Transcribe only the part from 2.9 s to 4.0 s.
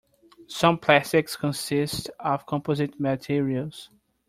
materials.